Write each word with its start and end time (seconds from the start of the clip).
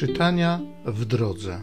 Czytania 0.00 0.60
w 0.86 1.04
drodze. 1.04 1.62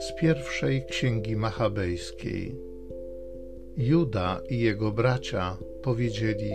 Z 0.00 0.20
pierwszej 0.20 0.84
księgi 0.84 1.36
machabejskiej. 1.36 2.56
Juda 3.76 4.40
i 4.48 4.58
jego 4.58 4.92
bracia 4.92 5.56
powiedzieli: 5.82 6.52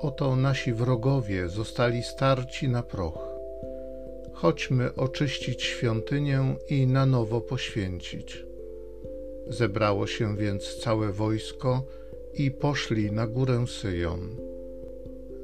Oto 0.00 0.36
nasi 0.36 0.72
wrogowie 0.72 1.48
zostali 1.48 2.02
starci 2.02 2.68
na 2.68 2.82
proch. 2.82 3.28
Chodźmy 4.32 4.94
oczyścić 4.94 5.62
świątynię 5.62 6.56
i 6.68 6.86
na 6.86 7.06
nowo 7.06 7.40
poświęcić. 7.40 8.44
Zebrało 9.48 10.06
się 10.06 10.36
więc 10.36 10.76
całe 10.76 11.12
wojsko 11.12 11.82
i 12.38 12.50
poszli 12.50 13.12
na 13.12 13.26
górę 13.26 13.66
Syjon. 13.66 14.36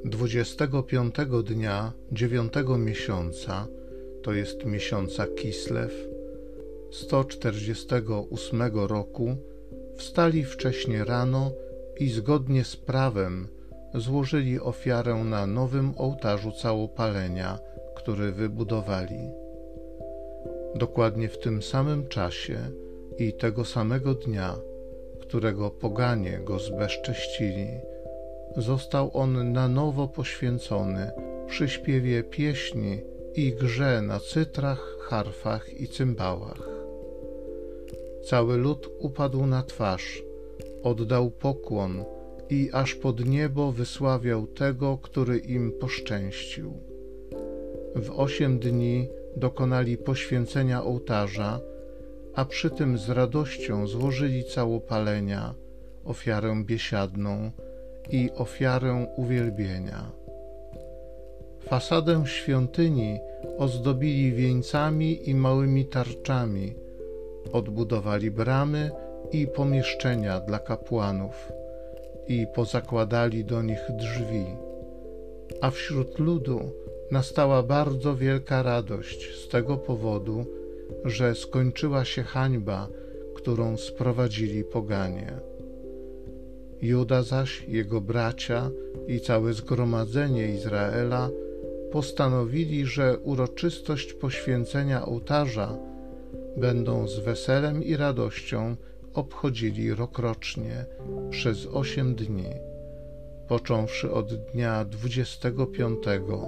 Dwudziestego 0.05 0.83
piątego 0.83 1.43
dnia 1.43 1.93
dziewiątego 2.11 2.77
miesiąca, 2.77 3.67
to 4.23 4.33
jest 4.33 4.65
miesiąca 4.65 5.27
Kislew, 5.27 6.07
148 6.91 8.61
roku, 8.87 9.35
wstali 9.95 10.43
wcześnie 10.43 11.05
rano 11.05 11.51
i 11.99 12.09
zgodnie 12.09 12.63
z 12.63 12.75
prawem 12.75 13.47
złożyli 13.93 14.59
ofiarę 14.59 15.15
na 15.15 15.47
nowym 15.47 15.93
ołtarzu 15.97 16.51
całopalenia, 16.51 17.59
który 17.95 18.31
wybudowali. 18.31 19.29
Dokładnie 20.75 21.29
w 21.29 21.39
tym 21.39 21.61
samym 21.61 22.07
czasie 22.07 22.57
i 23.17 23.33
tego 23.33 23.65
samego 23.65 24.13
dnia, 24.13 24.55
którego 25.27 25.69
poganie 25.69 26.39
go 26.43 26.59
zbezcześcili, 26.59 27.67
został 28.57 29.11
on 29.13 29.51
na 29.51 29.67
nowo 29.67 30.07
poświęcony 30.07 31.11
przy 31.47 31.69
śpiewie 31.69 32.23
pieśni 32.23 33.01
i 33.35 33.53
grze 33.53 34.01
na 34.01 34.19
cytrach, 34.19 34.97
harfach 34.99 35.81
i 35.81 35.87
cymbałach. 35.87 36.69
Cały 38.23 38.57
lud 38.57 38.89
upadł 38.99 39.45
na 39.45 39.63
twarz, 39.63 40.23
oddał 40.83 41.31
pokłon 41.31 42.03
i 42.49 42.69
aż 42.73 42.95
pod 42.95 43.25
niebo 43.25 43.71
wysławiał 43.71 44.47
tego, 44.47 44.97
który 44.97 45.37
im 45.37 45.71
poszczęścił. 45.71 46.73
W 47.95 48.19
osiem 48.19 48.59
dni 48.59 49.07
dokonali 49.37 49.97
poświęcenia 49.97 50.83
ołtarza, 50.83 51.59
a 52.35 52.45
przy 52.45 52.69
tym 52.69 52.97
z 52.97 53.09
radością 53.09 53.87
złożyli 53.87 54.43
całopalenia, 54.43 55.53
ofiarę 56.05 56.63
biesiadną 56.65 57.51
i 58.09 58.29
ofiarę 58.35 59.07
uwielbienia. 59.15 60.11
Fasadę 61.59 62.23
świątyni 62.25 63.19
ozdobili 63.57 64.33
wieńcami 64.33 65.29
i 65.29 65.35
małymi 65.35 65.85
tarczami, 65.85 66.73
odbudowali 67.51 68.31
bramy 68.31 68.91
i 69.31 69.47
pomieszczenia 69.47 70.39
dla 70.39 70.59
kapłanów 70.59 71.51
i 72.27 72.47
pozakładali 72.55 73.45
do 73.45 73.61
nich 73.61 73.81
drzwi. 73.89 74.45
A 75.61 75.71
wśród 75.71 76.19
ludu 76.19 76.59
nastała 77.11 77.63
bardzo 77.63 78.15
wielka 78.15 78.63
radość 78.63 79.35
z 79.35 79.47
tego 79.47 79.77
powodu, 79.77 80.45
że 81.05 81.35
skończyła 81.35 82.05
się 82.05 82.23
hańba, 82.23 82.87
którą 83.35 83.77
sprowadzili 83.77 84.63
poganie. 84.63 85.33
Juda 86.81 87.23
zaś, 87.23 87.65
jego 87.67 88.01
bracia 88.01 88.71
i 89.07 89.19
całe 89.19 89.53
zgromadzenie 89.53 90.47
Izraela 90.47 91.29
postanowili, 91.91 92.85
że 92.85 93.17
uroczystość 93.17 94.13
poświęcenia 94.13 95.05
ołtarza 95.05 95.77
będą 96.57 97.07
z 97.07 97.19
weselem 97.19 97.83
i 97.83 97.97
radością 97.97 98.75
obchodzili 99.13 99.93
rokrocznie 99.93 100.85
przez 101.29 101.65
osiem 101.65 102.15
dni, 102.15 102.49
począwszy 103.47 104.11
od 104.11 104.33
dnia 104.33 104.85
dwudziestego 104.85 105.65
piątego 105.65 106.45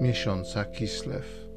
miesiąca 0.00 0.64
Kislew. 0.64 1.49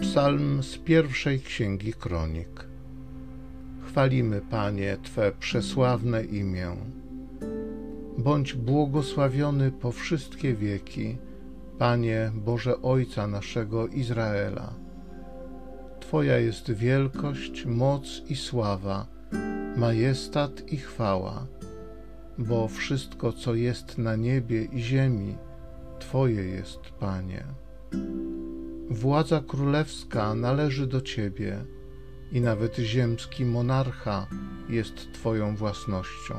Psalm 0.00 0.62
z 0.62 0.78
pierwszej 0.78 1.40
księgi 1.40 1.92
kronik. 1.92 2.64
Chwalimy, 3.86 4.40
Panie, 4.50 4.96
Twe 5.02 5.32
przesławne 5.40 6.24
imię. 6.24 6.76
Bądź 8.18 8.54
błogosławiony 8.54 9.72
po 9.72 9.92
wszystkie 9.92 10.54
wieki, 10.54 11.18
Panie 11.78 12.32
Boże 12.34 12.82
Ojca 12.82 13.26
naszego 13.26 13.88
Izraela. 13.88 14.74
Twoja 16.00 16.38
jest 16.38 16.70
wielkość, 16.70 17.66
moc 17.66 18.22
i 18.28 18.36
sława, 18.36 19.06
majestat 19.76 20.72
i 20.72 20.76
chwała, 20.76 21.46
bo 22.38 22.68
wszystko, 22.68 23.32
co 23.32 23.54
jest 23.54 23.98
na 23.98 24.16
niebie 24.16 24.64
i 24.64 24.80
ziemi, 24.80 25.36
Twoje 25.98 26.44
jest, 26.44 26.80
Panie. 27.00 27.44
Władza 28.90 29.40
królewska 29.40 30.34
należy 30.34 30.86
do 30.86 31.00
Ciebie 31.00 31.64
i 32.32 32.40
nawet 32.40 32.76
ziemski 32.76 33.44
monarcha 33.44 34.26
jest 34.68 35.12
Twoją 35.12 35.56
własnością. 35.56 36.34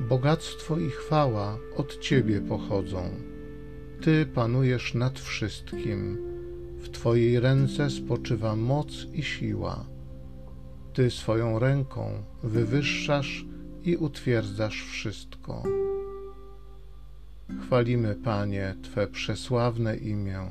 Bogactwo 0.00 0.78
i 0.78 0.90
chwała 0.90 1.58
od 1.76 1.98
Ciebie 1.98 2.40
pochodzą. 2.40 3.10
Ty 4.00 4.26
panujesz 4.26 4.94
nad 4.94 5.18
wszystkim. 5.18 6.18
W 6.78 6.88
Twojej 6.88 7.40
ręce 7.40 7.90
spoczywa 7.90 8.56
moc 8.56 9.06
i 9.12 9.22
siła. 9.22 9.84
Ty 10.92 11.10
swoją 11.10 11.58
ręką 11.58 12.22
wywyższasz 12.42 13.44
i 13.82 13.96
utwierdzasz 13.96 14.82
wszystko. 14.82 15.62
Chwalimy, 17.62 18.14
Panie, 18.14 18.74
Twe 18.82 19.06
przesławne 19.06 19.96
imię. 19.96 20.50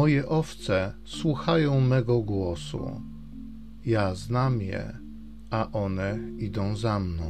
Moje 0.00 0.28
owce 0.28 0.92
słuchają 1.04 1.80
mego 1.80 2.20
głosu. 2.20 3.00
Ja 3.86 4.14
znam 4.14 4.62
je, 4.62 4.98
a 5.50 5.68
one 5.72 6.18
idą 6.38 6.76
za 6.76 6.98
mną. 6.98 7.24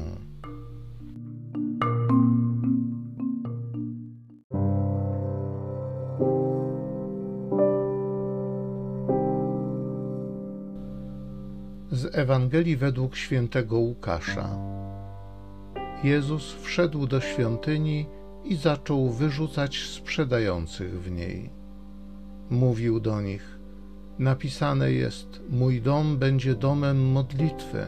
Z 11.90 12.14
Ewangelii 12.14 12.76
według 12.76 13.16
świętego 13.16 13.78
Łukasza. 13.78 14.48
Jezus 16.04 16.52
wszedł 16.52 17.06
do 17.06 17.20
świątyni 17.20 18.06
i 18.44 18.56
zaczął 18.56 19.10
wyrzucać 19.10 19.78
sprzedających 19.78 21.02
w 21.02 21.10
niej 21.10 21.59
mówił 22.50 23.00
do 23.00 23.20
nich: 23.20 23.58
Napisane 24.18 24.92
jest: 24.92 25.40
Mój 25.50 25.80
dom 25.80 26.18
będzie 26.18 26.54
domem 26.54 27.12
modlitwy, 27.12 27.86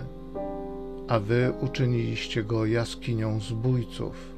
a 1.08 1.18
wy 1.18 1.52
uczyniliście 1.60 2.44
go 2.44 2.66
jaskinią 2.66 3.40
zbójców. 3.40 4.32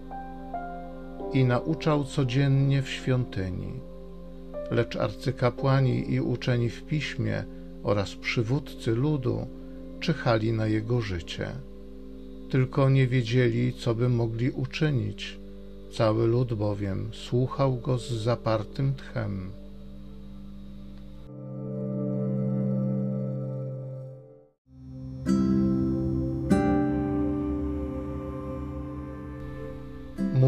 I 1.32 1.44
nauczał 1.44 2.04
codziennie 2.04 2.82
w 2.82 2.88
świątyni. 2.88 3.72
Lecz 4.70 4.96
arcykapłani 4.96 6.12
i 6.12 6.20
uczeni 6.20 6.70
w 6.70 6.84
piśmie 6.84 7.44
oraz 7.82 8.14
przywódcy 8.14 8.94
ludu 8.94 9.46
czyhali 10.00 10.52
na 10.52 10.66
jego 10.66 11.00
życie. 11.00 11.48
Tylko 12.50 12.90
nie 12.90 13.06
wiedzieli, 13.06 13.72
co 13.72 13.94
by 13.94 14.08
mogli 14.08 14.50
uczynić. 14.50 15.38
Cały 15.92 16.26
lud 16.26 16.54
bowiem 16.54 17.10
słuchał 17.12 17.76
go 17.76 17.98
z 17.98 18.12
zapartym 18.12 18.94
tchem. 18.94 19.50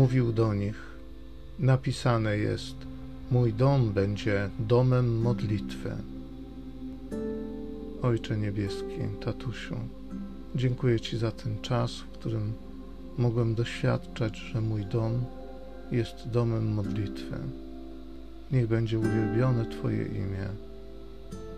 Mówił 0.06 0.32
do 0.32 0.54
nich: 0.54 0.74
Napisane 1.58 2.38
jest: 2.38 2.76
Mój 3.30 3.52
dom 3.52 3.92
będzie 3.92 4.50
domem 4.58 5.20
modlitwy. 5.20 5.90
Ojcze 8.02 8.36
Niebieski, 8.36 9.00
tatusiu, 9.24 9.76
Dziękuję 10.54 11.00
Ci 11.00 11.18
za 11.18 11.30
ten 11.30 11.60
czas, 11.62 11.92
w 11.92 12.08
którym 12.08 12.52
mogłem 13.18 13.54
doświadczać, 13.54 14.36
że 14.36 14.60
mój 14.60 14.84
dom 14.84 15.24
jest 15.92 16.28
domem 16.28 16.74
modlitwy. 16.74 17.36
Niech 18.52 18.66
będzie 18.66 18.98
uwielbione 18.98 19.66
Twoje 19.66 20.04
imię, 20.04 20.48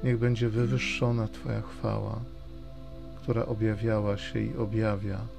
niech 0.05 0.19
będzie 0.19 0.49
wywyższona 0.49 1.29
Twoja 1.29 1.61
chwała, 1.61 2.21
która 3.23 3.47
objawiała 3.47 4.17
się 4.17 4.41
i 4.41 4.57
objawia 4.57 5.38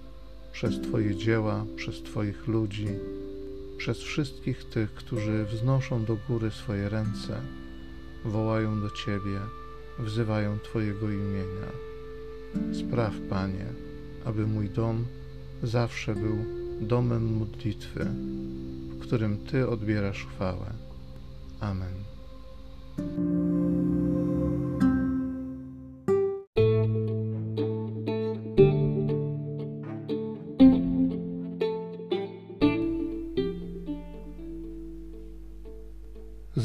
przez 0.51 0.81
Twoje 0.81 1.15
dzieła, 1.15 1.65
przez 1.75 2.03
Twoich 2.03 2.47
ludzi, 2.47 2.87
przez 3.77 3.97
wszystkich 3.97 4.63
tych, 4.63 4.93
którzy 4.93 5.45
wznoszą 5.45 6.05
do 6.05 6.17
góry 6.27 6.51
swoje 6.51 6.89
ręce, 6.89 7.41
wołają 8.25 8.81
do 8.81 8.89
Ciebie, 8.89 9.39
wzywają 9.99 10.59
Twojego 10.59 11.11
imienia. 11.11 11.71
Spraw, 12.73 13.13
Panie, 13.29 13.65
aby 14.25 14.47
mój 14.47 14.69
dom 14.69 15.05
zawsze 15.63 16.15
był 16.15 16.37
domem 16.81 17.37
modlitwy, 17.37 18.05
w 18.89 18.99
którym 18.99 19.37
Ty 19.37 19.69
odbierasz 19.69 20.25
chwałę. 20.25 20.73
Amen. 21.59 21.93